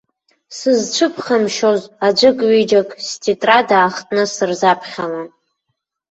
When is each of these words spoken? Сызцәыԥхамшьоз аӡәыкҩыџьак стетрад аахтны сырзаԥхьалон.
Сызцәыԥхамшьоз 0.57 1.81
аӡәыкҩыџьак 2.07 2.89
стетрад 3.07 3.69
аахтны 3.77 4.23
сырзаԥхьалон. 4.33 5.27